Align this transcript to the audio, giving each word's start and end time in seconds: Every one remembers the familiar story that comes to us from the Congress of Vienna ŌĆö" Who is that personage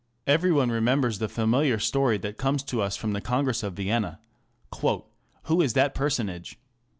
Every 0.25 0.51
one 0.51 0.71
remembers 0.71 1.19
the 1.19 1.29
familiar 1.29 1.77
story 1.77 2.17
that 2.17 2.37
comes 2.39 2.63
to 2.63 2.81
us 2.81 2.97
from 2.97 3.13
the 3.13 3.21
Congress 3.21 3.61
of 3.61 3.73
Vienna 3.75 4.19
ŌĆö" 4.73 5.03
Who 5.43 5.61
is 5.61 5.73
that 5.73 5.93
personage 5.93 6.57